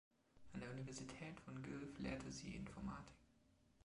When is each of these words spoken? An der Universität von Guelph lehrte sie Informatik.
An 0.53 0.61
der 0.61 0.71
Universität 0.71 1.39
von 1.41 1.61
Guelph 1.61 1.99
lehrte 1.99 2.31
sie 2.31 2.55
Informatik. 2.55 3.13